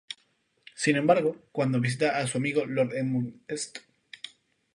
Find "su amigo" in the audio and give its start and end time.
2.25-2.65